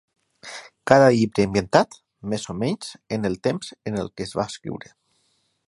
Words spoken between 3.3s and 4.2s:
el temps en el